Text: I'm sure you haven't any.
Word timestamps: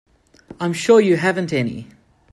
I'm 0.59 0.73
sure 0.73 0.99
you 0.99 1.15
haven't 1.15 1.53
any. 1.53 1.85